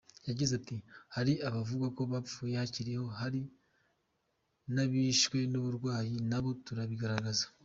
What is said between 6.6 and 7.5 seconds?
turabigaragaza.